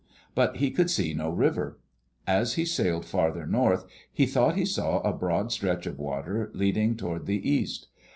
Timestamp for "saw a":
4.65-5.13